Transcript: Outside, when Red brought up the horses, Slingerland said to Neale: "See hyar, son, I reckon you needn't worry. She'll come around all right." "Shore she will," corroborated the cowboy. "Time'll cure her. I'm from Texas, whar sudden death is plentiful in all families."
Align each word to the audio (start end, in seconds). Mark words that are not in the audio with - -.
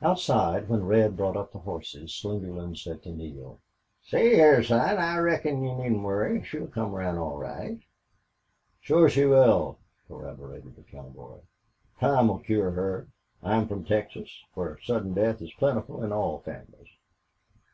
Outside, 0.00 0.70
when 0.70 0.86
Red 0.86 1.14
brought 1.14 1.36
up 1.36 1.52
the 1.52 1.58
horses, 1.58 2.14
Slingerland 2.14 2.78
said 2.78 3.02
to 3.02 3.10
Neale: 3.12 3.60
"See 4.02 4.32
hyar, 4.34 4.62
son, 4.62 4.96
I 4.96 5.18
reckon 5.18 5.62
you 5.62 5.74
needn't 5.74 6.02
worry. 6.04 6.42
She'll 6.42 6.68
come 6.68 6.94
around 6.94 7.18
all 7.18 7.36
right." 7.36 7.78
"Shore 8.80 9.10
she 9.10 9.26
will," 9.26 9.76
corroborated 10.08 10.74
the 10.74 10.84
cowboy. 10.84 11.40
"Time'll 12.00 12.38
cure 12.38 12.70
her. 12.70 13.08
I'm 13.42 13.68
from 13.68 13.84
Texas, 13.84 14.30
whar 14.54 14.78
sudden 14.82 15.12
death 15.12 15.42
is 15.42 15.52
plentiful 15.52 16.02
in 16.02 16.12
all 16.12 16.38
families." 16.38 16.88